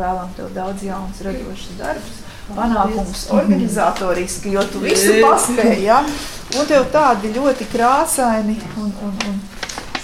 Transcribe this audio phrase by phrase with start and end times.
[0.00, 2.18] vēlam tev daudz jaunas, radošas darbus.
[2.50, 5.84] Panākums organizatoriski, jo tu visu paspēji.
[5.86, 6.00] Ja?
[6.58, 9.36] Un tev tādi ļoti krāsaini un, un, un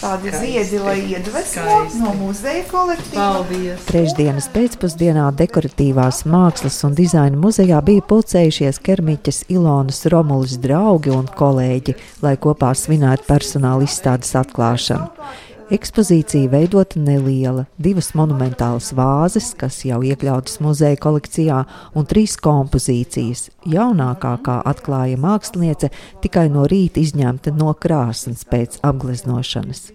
[0.00, 3.26] tādi ziedi, lai iedvesmo no muzeja kolektīva.
[3.40, 3.86] Paldies!
[3.88, 11.96] Trešdienas pēcpusdienā dekoratīvās mākslas un dizaina muzejā bija pulcējušies kermiķis Ilonas Romulis draugi un kolēģi,
[12.22, 15.10] lai kopā svinētu personāla izstādes atklāšanu.
[15.66, 21.56] Ekspozīcija veidota neliela, divas monumentālas vāzes, kas jau iekļautas muzeja kolekcijā,
[21.98, 23.48] un trīs kompozīcijas.
[23.66, 25.90] Jaunākā, kā atklāja māksliniece,
[26.22, 29.88] tikai no rīta izņemta no krāsnes pēc apgleznošanas.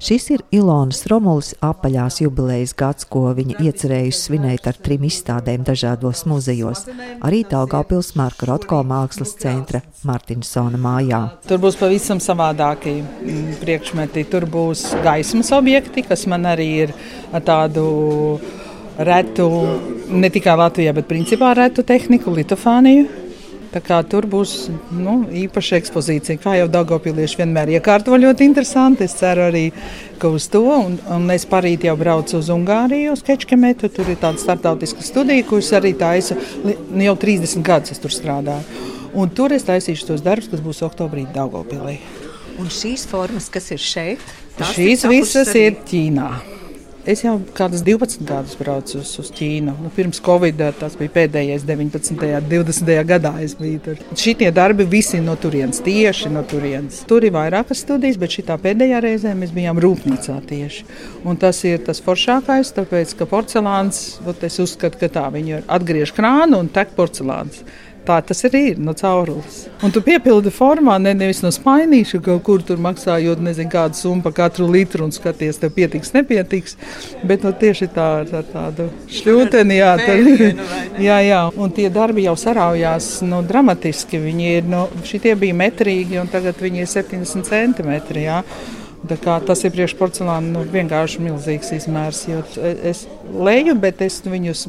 [0.00, 6.24] Šis ir Ilonas Romulas apaļās jubilejas gads, ko viņa iecerējusi svinēt ar trim izstādēm dažādos
[6.30, 6.86] muzejos,
[7.26, 11.20] arī Daugavpils Marka Rotko mākslas centra Martinsona mājā.
[11.48, 14.24] Tur būs pavisam savādākie mm, priekšmeti.
[14.32, 16.96] Tur būs gaismas objekti, kas man arī ir
[17.44, 18.40] tādu
[19.00, 19.48] retu,
[20.10, 23.19] ne tikai Latvijā, bet principā retu tehniku, litofāniju.
[23.70, 24.52] Tur būs
[24.90, 26.40] nu, īpaša ekspozīcija.
[26.42, 29.06] Kā jau Dārgopilieši vienmēr iekārto ļoti interesanti.
[29.06, 29.68] Es ceru arī,
[30.18, 30.64] ka uz to.
[30.74, 33.92] Un, un es parīt jau braucu uz Ungāriju, uz Kečkemetu.
[33.94, 36.34] Tur ir tāda startautiska studija, kuras arī taisu.
[36.64, 38.88] Nu, jau 30 gadus es tur strādāju.
[39.14, 42.00] Un tur es taisīšu tos darbus, kas būs oktobrī Dārgopilī.
[42.58, 44.32] Un šīs formas, kas ir šeit,
[44.74, 46.59] šīs visas ir Ķīnā.
[47.08, 49.72] Es jau kādus 12 gadus braucu uz, uz Ķīnu.
[49.80, 52.12] Nu, pirms Covid tas bija pēdējais 19.
[52.12, 52.92] un 20.
[53.08, 53.32] gadā.
[54.20, 57.00] Šie darbi visi no turienes, tieši no turienes.
[57.08, 60.84] Tur ir vairākas studijas, bet šī pēdējā reizē mēs bijām rūpnīcā tieši.
[61.24, 66.60] Un tas ir tas foršākais, tāpēc ka porcelāns, es uzskatu, ka tā viņi atgriež krānu
[66.60, 67.64] un tek porcelāns.
[68.10, 69.60] Tā tas arī ir no caurules.
[69.86, 74.24] Un tu piepildi formā, ne, nevis no spainīša kaut kur tur maksājot, nezinu, kādu summu
[74.24, 76.74] par katru litru un skaties, tev pietiks, nepietiks.
[77.22, 80.26] Bet no, tieši tā ar tādu šļūteni, jā, tad,
[81.08, 81.40] jā, jā.
[81.54, 84.18] Un tie darbi jau saraujās no, dramatiski.
[84.26, 88.26] Viņi ir, no, šitie bija metrīgi un tagad viņi ir 70 centimetri.
[88.26, 88.42] Jā.
[89.08, 92.26] Tas ir priekš porcelāna nu, vienkārši milzīgs izmērs.
[92.60, 94.66] Es leju, bet es viņus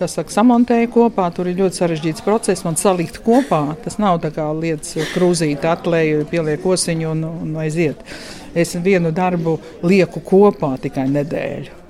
[0.00, 1.26] saka, samontēju kopā.
[1.36, 2.64] Tur ir ļoti sarežģīts process.
[2.64, 8.00] Man salikt kopā tas nav tā kā lietas krūzīte, atlēju, pielieku osiņu un, un aiziet.
[8.56, 11.82] Es vienu darbu lieku kopā tikai nedēļu.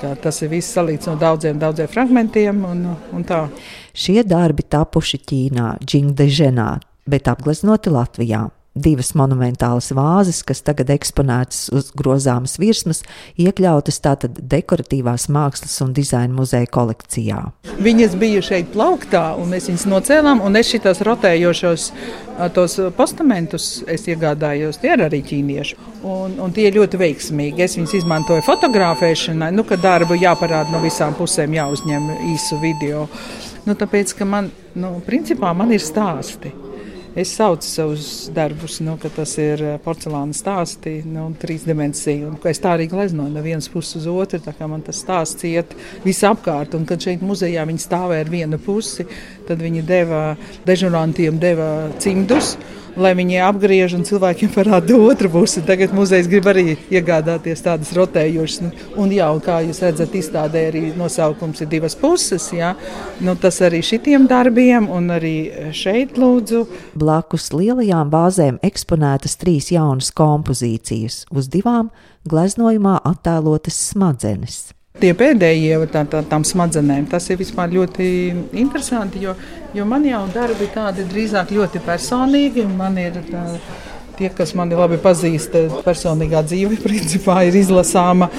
[0.00, 2.64] Tas ir viss salīdzināts no daudziem, daudziem fragmentiem.
[2.64, 3.44] Un, un tā.
[3.92, 6.72] Šie darbi tapuši Ķīnā, Džingdeženā,
[7.12, 8.46] bet apgleznoti Latvijā.
[8.72, 13.02] Divas monumentālas vāzes, kas tagad eksponētas uz grozāmas virsmas,
[13.36, 17.42] iekļautas tātad dekoratīvās mākslas un dizaina muzeja kolekcijā.
[17.84, 21.86] Viņas bija šeit plauktā, un mēs viņas nocēlām, un es šitās rotējošos
[22.56, 24.80] tos postamentus iegādājos.
[24.80, 25.78] Tie ir arī ķīnieši,
[26.08, 27.66] un, un tie ir ļoti veiksmīgi.
[27.68, 33.04] Es viņus izmantoju fotografēšanai, nu, kad darbu jāparāda no visām pusēm, jāuzņem īsu video.
[33.68, 34.48] Nu, tāpēc, ka man,
[34.80, 36.71] nu, principā, man ir stāsti.
[37.14, 42.30] Es saucu savus darbus, nu, ka tas ir eh, porcelāna stāsti, nu, trīs dimensiju.
[42.30, 45.44] Un, es tā arī gleznoju no vienas puses uz otru, tā kā man tas stāsts
[45.44, 45.74] iet
[46.06, 46.72] visapkārt.
[46.78, 49.04] Un, kad šeit muzejā viņi stāvēja ar vienu pusi,
[49.52, 50.22] tad viņi deva
[50.66, 52.56] dežurantiem deva cimdus
[52.96, 55.62] lai viņi apgriež un cilvēkiem parāda otru pusi.
[55.66, 58.60] Tagad muzejs grib arī iegādāties tādas rotējošas.
[58.64, 58.72] Nu,
[59.04, 62.50] un, jā, un kā jūs redzat, izstādē arī nosaukums ir divas puses.
[62.52, 62.74] Jā.
[63.24, 66.66] Nu, tas arī šitiem darbiem, un arī šeit lūdzu.
[66.98, 71.90] Blakus lielajām bāzēm eksponētas trīs jaunas kompozīcijas, uz divām
[72.28, 74.62] gleznojumā attēlotas smadzenes.
[75.02, 78.04] Tie pēdējie tā, tā, tām smadzenēm, tas ir ļoti
[78.54, 79.32] interesanti, jo,
[79.74, 82.62] jo man jau darbi tādi drīzāk ļoti personīgi.
[82.70, 83.42] Man ir tā,
[84.14, 88.30] tie, kas mani labi pazīst, personīgā dzīve principā ir izlasāma,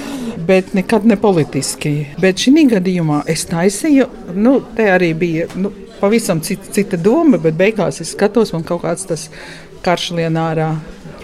[0.48, 1.92] bet nekad ne politiski.
[2.20, 5.50] Bet šī gadījumā es taisīju, nu, te arī bija.
[5.60, 9.28] Nu, Pavisam cita, cita doma, bet beigās es skatos, man kaut kāds tas
[9.84, 10.72] karš lien ārā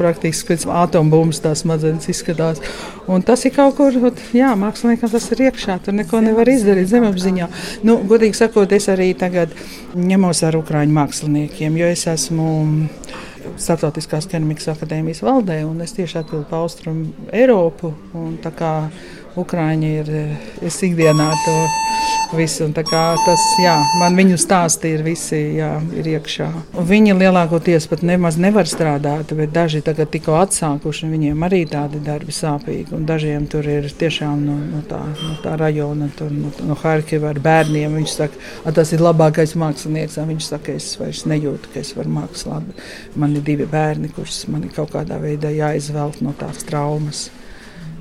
[0.00, 2.62] praktiski pēc atombumbas tās smadzenes izskatās.
[3.10, 3.96] Un tas ir kaut kur,
[4.36, 7.50] jā, māksliniekam tas ir iekšā, tur neko nevar izdarīt zemapziņā.
[7.86, 9.54] Nu, godīgi sakot, es arī tagad
[9.94, 12.50] ņemos ar ukraiņu māksliniekiem, jo es esmu.
[13.60, 17.94] Startautiskās keramikas akadēmijas valdē, un es tieši atbildu par Austrumu Eiropu.
[18.44, 18.72] Tā kā
[19.40, 20.08] Ukrāņi ir,
[20.66, 21.56] ikdienā to
[22.36, 22.66] visu.
[22.74, 26.48] Tas, jā, man viņu stāsti ir visi jā, ir iekšā.
[26.78, 31.62] Un viņi lielākoties pat nemaz nevar strādāt, bet daži tagad tikko atsākuši, un viņiem arī
[31.70, 32.94] tādi darbi sāpīgi.
[32.96, 37.32] Un dažiem tur ir tiešām no, no, tā, no tā rajona, tur, no, no Harkiva
[37.34, 37.98] ar bērniem.
[38.00, 38.44] Viņš saka,
[38.76, 40.20] tas ir labākais mākslinieks.
[40.30, 42.70] Viņš saka, es vairs nejūtu, ka es varu mākslāt.
[43.18, 47.28] Man ir divi bērni, kurus man ir kaut kādā veidā jāizvelk no tās traumas.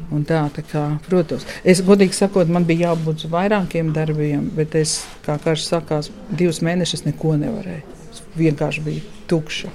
[0.09, 5.35] Tā, tā kā, protams, es godīgi sakot, man bija jābūt vairākiem darbiem, bet es, kā
[5.43, 7.97] karš sākās, divus mēnešus neko nevarēju.
[8.09, 9.69] Es vienkārši bija tukša.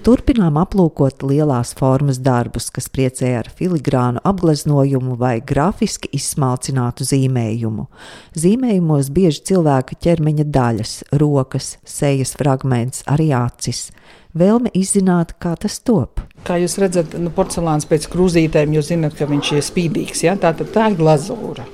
[0.00, 7.84] Turpinām aplūkot lielās formas darbus, kas priecē ar filigrānu apgleznojumu vai grafiski izsmalcinātu zīmējumu.
[8.32, 13.90] Zīmējumos bieži cilvēka ķermeņa daļas, rokas, sejas fragments, arī acis.
[14.32, 16.24] Vēlme izzināt, kā tas top.
[16.48, 20.24] Kā jūs redzat, nu, porcelāns pēc krūzītēm, jūs zināt, ka viņš ir spīdīgs.
[20.24, 20.38] Ja?
[20.40, 21.68] Tā, tā ir glazūra.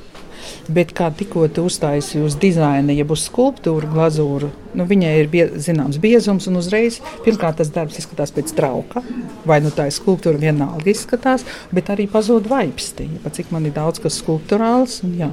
[0.73, 5.99] Bet kā tikko uztaisīji uz dizaina, jeb uz skulptūru glazūru, nu, viņai ir bie, zināms
[6.03, 9.03] biezums, un uzreiz pirmkārt tas darbs izskatās pēc trauka,
[9.49, 13.77] vai nu tā ir skulptūra vienalga izskatās, bet arī pazūd vaipsti, ja cik man ir
[13.77, 15.31] daudz kas skulptūrāls, un, jā.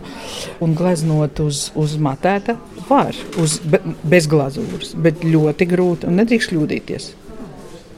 [0.63, 2.57] un gleznot uz, uz matēta
[2.87, 7.11] var, uz, be, bez glazūras, bet ļoti grūti un nedrīkst kļūdīties.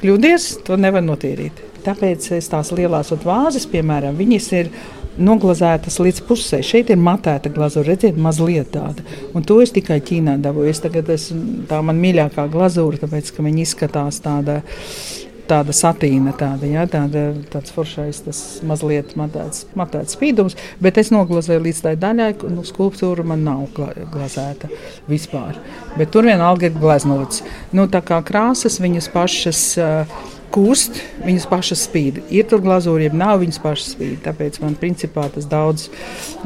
[0.01, 1.61] Kļūdies, to nevar notīrīt.
[1.85, 4.71] Tāpēc tās lielās vāzes, piemēram, viņas ir
[5.17, 6.61] noglazētas līdz pusē.
[6.65, 9.05] Šeit ir matēta glazūra, redziet, mazliet tāda.
[9.35, 10.71] Un to es tikai Ķīnā dabūju.
[10.71, 14.61] Es tagad esmu tā man mīļākā glazūra, tāpēc, ka viņi izskatās tāda.
[15.45, 21.61] Tāda satīna, tāda, ja, tāda, tāds foršais, tas mazliet matēts, matēts spīdums, bet es noglazēju
[21.67, 24.71] līdz tai daļai, ka nu, skulptūra man nav glazēta
[25.05, 25.59] vispār.
[25.99, 27.43] Bet tur vienalga ir gleznots.
[27.77, 29.61] Nu, tā kā krāsas viņas pašas.
[29.77, 32.21] Uh, kūst, viņas pašas spīd.
[32.33, 34.21] Ir tur glazūra, ja nav viņas pašas spīd.
[34.25, 35.89] Tāpēc man principā tas daudz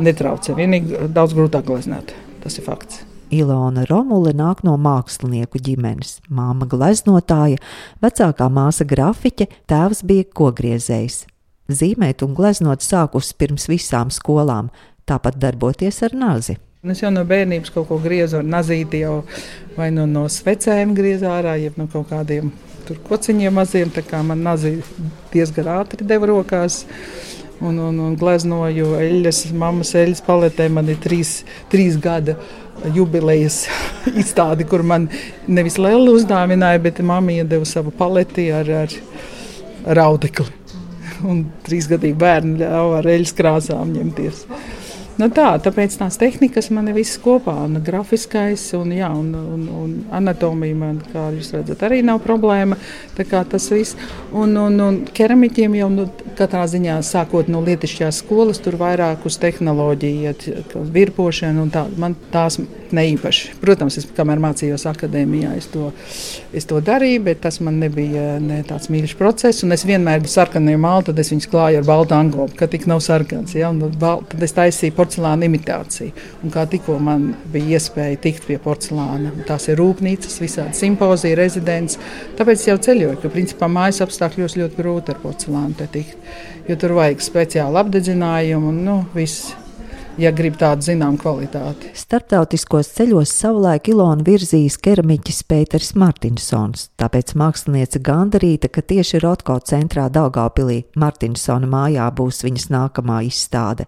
[0.01, 0.57] netraucē.
[0.57, 2.15] Vienīgi daudz grūtāk gleznot.
[2.43, 3.03] Tas ir fakts.
[3.29, 6.17] Ilona Romule nāk no mākslinieku ģimenes.
[6.33, 7.59] Māma gleznotāja,
[8.01, 11.25] vecākā māsa grafiķe, tēvs bija kogriezējs.
[11.69, 14.71] Zīmēt un gleznot sākus pirms visām skolām,
[15.05, 16.57] tāpat darboties ar nazi.
[16.79, 19.19] Es jau no bērnības kaut ko griezu ar nazīti, jau
[19.75, 22.49] vai nu no svecēm griezu ārā, jeb no kaut kādiem
[22.89, 24.79] tur kociņiem maziem, tā kā man nazi
[25.33, 26.83] diezgan ātri deva rokās.
[27.59, 30.69] Un, un, un gleznoju eļļas, mammas eļļas paletē.
[30.71, 32.37] Man ir trīs, trīs gada
[32.95, 33.65] jubilejas
[34.21, 35.09] izstāde, kur man
[35.47, 38.95] nevis liela uzdāvināja, bet mamma iedeva savu paleti ar, ar,
[39.91, 40.47] ar audekli.
[41.27, 44.45] Un trīs gadīgi bērni ļāva ar eļļas krāsām ņemties.
[45.19, 47.51] Nu tā, tāpēc tās tehnikas man ir visas kopā.
[47.65, 52.77] Un grafiskais un, jā, un, un, un anatomija man, kā jūs redzat, arī nav problēma.
[53.19, 53.97] Tas viss.
[54.31, 56.05] Un, un, un keramiķiem jau nu,
[56.39, 60.33] katrā ziņā sākot no lietišķās skolas, tur vairāk uz tehnoloģiju,
[60.95, 61.83] virpošanu un tā.
[61.99, 62.61] Man tās
[62.95, 63.55] neīpaši.
[63.61, 65.89] Protams, es kamēr mācījos akadēmijā, es to,
[66.55, 69.63] es to darīju, bet tas man nebija ne tāds mīļš process.
[69.65, 72.87] Un es vienmēr biju sarkaniem maltu, tad es viņus klāju ar baltu angolu, ka tik
[72.89, 73.55] nav sarkans.
[73.57, 73.71] Ja?
[73.73, 76.11] Un, tad es taisīju porcelāna imitācija.
[76.43, 81.99] Un kā tikko man bija iespēja tikt pie porcelāna, tās ir rūpnīcas, visādi simpozija, rezidents.
[82.39, 86.17] Tāpēc jau ceļoju, ka principā mājas apstākļos ļoti grūti ar porcelānu tikt.
[86.69, 89.55] Jo tur vajag speciālu apdedzinājumu un nu, viss
[90.19, 91.91] ja grib tādu zināmu kvalitāti.
[91.97, 100.09] Startautiskos ceļos savulaik Ilona virzījis keramiķis Pēters Martinsons, tāpēc mākslinieca gandarīta, ka tieši Rotko centrā
[100.13, 103.87] Daugāpilī Martinsona mājā būs viņas nākamā izstāde.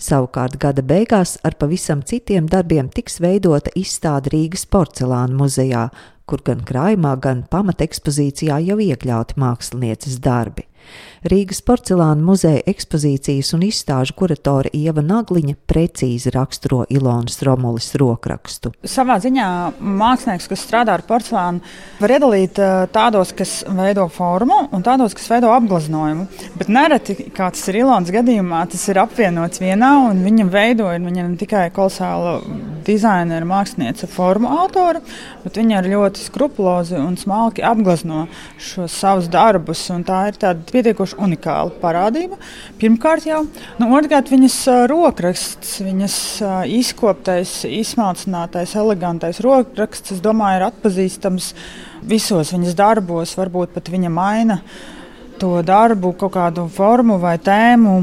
[0.00, 5.88] Savukārt gada beigās ar pavisam citiem darbiem tiks veidota izstāde Rīgas porcelāna muzejā,
[6.26, 10.68] kur gan krājumā, gan pamatekspozīcijā jau iekļauti mākslinieces darbi.
[11.22, 18.72] Rīgas porcelāna muzeja ekspozīcijas un izstāžu kuratore Ieva Nagliņa precīzi raksturo Ilonas Romulis rokrakstu.
[18.82, 19.46] Savā ziņā
[19.78, 21.62] mākslinieks, kas strādā ar porcelānu,
[22.02, 26.26] var iedalīt eh, tādos, kas veido formu un tādos, kas veido apgleznojumu.
[26.58, 31.28] Bet nereti, kā tas ir Ilonas gadījumā, tas ir apvienots vienā un viņam veidoja viņa
[31.28, 32.40] ne tikai kolosāla
[32.82, 34.98] dizainera mākslinieca formu autora,
[35.44, 38.26] bet viņa ir ļoti skrupulozi un smalki apglezno
[38.58, 39.84] šos savus darbus.
[40.06, 42.38] Tā ir tāda pietiekoši unikāla parādība.
[42.80, 43.42] Pirmkārt, jau
[43.80, 44.56] nu, otrkārt, viņas
[44.92, 46.16] rokraksts, viņas
[46.78, 51.52] izkoptais, izsmalcinātais, elegantais rokraksts, es domāju, ir atpazīstams
[52.08, 54.60] visos viņas darbos, varbūt pat viņa maina
[55.42, 57.96] to darbu, kaut kādu formu vai tēmu,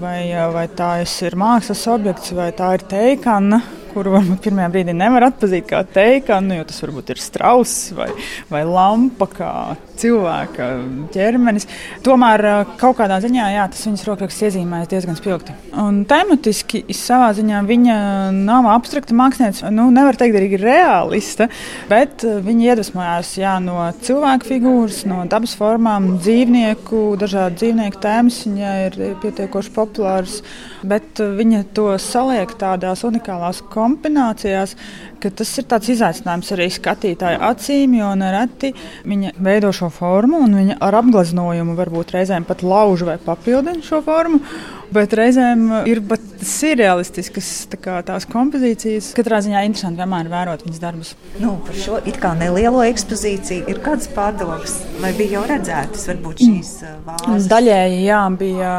[0.00, 0.20] vai,
[0.54, 3.60] vai tā ir mākslas objekts, vai tā ir teikana
[3.98, 8.08] kuru varbūt pirmajā brīdī nevar atpazīt kā teikanu, jo tas varbūt ir strauss vai,
[8.50, 9.52] vai lampa, kā
[9.98, 10.68] cilvēka
[11.14, 11.66] ķermenis.
[12.06, 12.44] Tomēr
[12.78, 15.56] kaut kādā ziņā jā, tas viņas rokraksts iezīmēs diezgan spilgti.
[15.82, 17.96] Un tematiski savā ziņā viņa
[18.36, 19.72] nav abstrakta mākslinieca.
[19.74, 21.48] Nu, nevar teikt, arī realista,
[21.90, 28.44] bet viņa iedvesmojās jā, no cilvēku figūras, no dabas formām, dzīvnieku, dažādu dzīvnieku tēmas.
[28.46, 30.38] Viņa ir pietiekoši populārs,
[30.82, 34.74] bet viņa to saliek tādās unikālās kombinācijās,
[35.18, 38.72] ka tas ir tāds izaicinājums arī skatītāju acīm, jo nereti
[39.08, 44.02] viņa veido šo formu un viņa ar apgleznojumu varbūt reizēm pat lauž vai papildina šo
[44.06, 44.42] formu.
[44.88, 49.10] Bet reizēm ir pat surrealistiskas tā tās kompozīcijas.
[49.18, 51.10] Katrā ziņā interesanti vienmēr vērot viņas darbus.
[51.42, 56.40] Nu, par šo it kā nelielo ekspozīciju ir kādas pārdomas, vai bija jau redzētas varbūt
[56.46, 57.50] šīs uh, vāzes?
[57.52, 58.72] Daļēji, jā, bija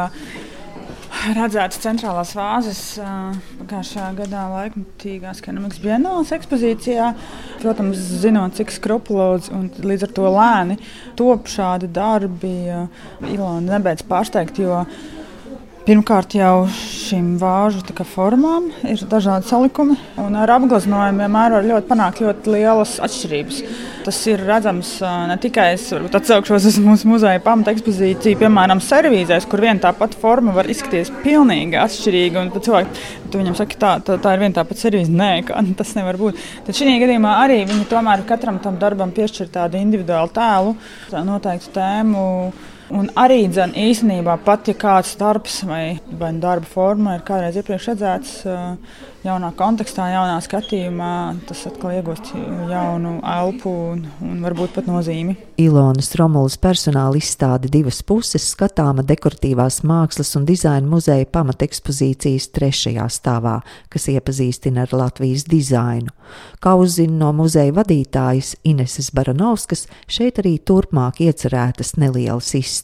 [1.20, 2.80] redzētas centrālās vāzes
[3.60, 7.10] pagājušā gadā laikmatīgās keramikas bienālas ekspozīcijā.
[7.60, 10.78] Protams, zinot, cik skrupulozi un līdz ar to lēni
[11.18, 12.54] top šādi darbi,
[13.28, 14.84] Ilona nebeidz pārsteigt, jo
[15.80, 22.20] Pirmkārt, jau šīm vāžu formām ir dažādi salikumi, un ar apgleznojumu vienmēr var ļoti panākt
[22.20, 23.60] ļoti lielas atšķirības.
[24.04, 24.90] Tas ir redzams
[25.30, 30.20] ne tikai es atsaukšos uz mūsu muzeja pamata ekspozīciju, piemēram, servīzēs, kur viena tā pati
[30.20, 32.44] forma var izskatīties pilnīgi atšķirīga.
[32.44, 35.14] Un cilvēki, tu viņam saki, tā, tā, tā ir viena tā pati servīze.
[35.16, 35.30] Nē,
[35.80, 36.42] tas nevar būt.
[36.66, 40.76] Tad šī gadījumā arī viņi tomēr katram tam darbam piešķir tādu individuālu tēlu,
[41.08, 42.26] tā noteiktu tēmu.
[42.90, 47.86] Un arī dzen, īstenībā, pat ja kāds darbs vai, vai darba forma ir kādreiz iepriekš
[47.92, 48.32] redzēts,
[49.24, 51.12] jaunā kontekstā, jaunā skatījumā,
[51.48, 52.32] tas atkal iegūst
[52.70, 55.36] jaunu elpu un, un varbūt pat nozīmi.
[55.60, 63.58] Ilonas Romulas personāla izstāde divas puses skatāma dekoratīvās mākslas un dizaina muzeja pamatekspozīcijas trešajā stāvā,
[63.92, 66.14] kas iepazīstina ar Latvijas dizainu.
[66.64, 72.79] Kā uzzina no muzeja vadītājas Ineses Baranovskas, šeit arī turpmāk iecerētas nelielas izstādes.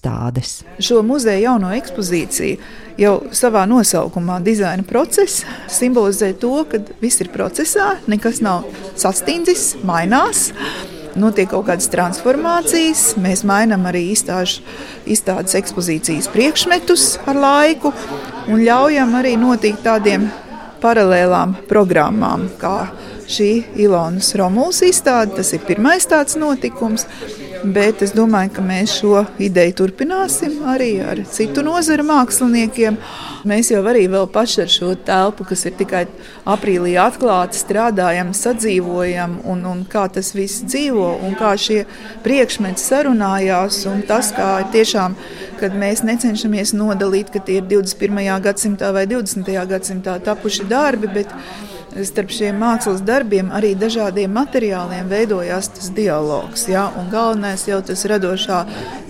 [0.82, 2.58] Šo muzeja jauno ekspozīciju
[3.00, 10.50] jau savā nosaukumā dizaina process simbolizē to, ka viss ir procesā, nekas nav sastindzis, mainās
[11.16, 13.14] notiek kaut kādas transformācijas.
[13.20, 14.64] Mēs mainām arī izstāžu,
[15.08, 17.92] izstādes ekspozīcijas priekšmetus ar laiku
[18.50, 20.28] un ļaujam arī notikt tādiem
[20.82, 22.90] paralēlām programmām, kā
[23.30, 23.50] šī
[23.82, 25.38] Ilonas Romulas izstāde.
[25.38, 27.06] Tas ir pirmais tāds notikums.
[27.66, 32.94] Bet es domāju, ka mēs šo ideju turpināsim arī ar citu nozaru māksliniekiem.
[33.48, 36.04] Mēs jau arī paši ar šo telpu, kas ir tikai
[36.46, 41.82] aprīlī atklāta, strādājam, sadzīvojam, un, un kā tas viss dzīvo, un kā šie
[42.22, 43.82] priekšmeti sarunājās.
[44.06, 45.16] Tas, kā tiešām,
[45.58, 48.30] kad mēs necenšamies nodalīt, ka tie ir 21.
[48.46, 49.50] gadsimtā vai 20.
[49.66, 51.34] gadsimtā tapuši darbi, bet
[52.04, 56.66] starp šiem mākslas darbiem, arī dažādiem materiāliem veidojās tas dialogs.
[56.68, 56.88] Ja?
[57.12, 58.58] Galvenais jau tas radošā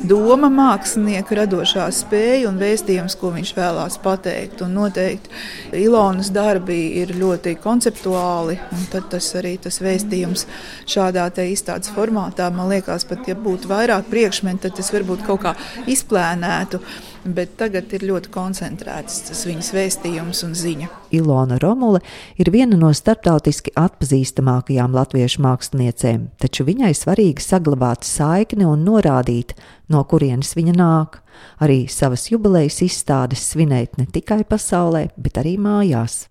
[0.06, 4.62] doma, mākslinieka radošā spēja un vēstījums, ko viņš vēlās pateikt.
[4.66, 10.46] Un noteikti Ilonas darbi ir ļoti konceptuāli, un tas arī tas vēstījums
[10.86, 15.56] šādā izstādes formātā, man liekas, pat ja būtu vairāk priekšmetu, tad tas varbūt kaut kā
[15.90, 16.80] izplēnētu
[17.34, 20.88] bet tagad ir ļoti koncentrēts tas viņas vēstījums un ziņa.
[21.16, 22.00] Ilona Romule
[22.40, 29.54] ir viena no starptautiski atpazīstamākajām latviešu māksliniecēm, taču viņai svarīgi saglabāt saikni un norādīt,
[29.88, 31.22] no kurienes viņa nāk.
[31.60, 36.28] Arī savas jubilejas izstādes svinēt ne tikai pasaulē, bet arī mājās.